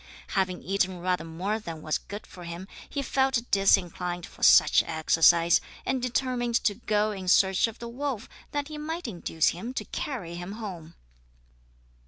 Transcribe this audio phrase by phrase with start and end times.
[0.29, 5.61] Having eaten rather more than was good for him, he felt disinclined for much exercise,
[5.85, 9.85] and determined to go in search of the wolf that he might induce him to
[9.85, 10.95] carry him home.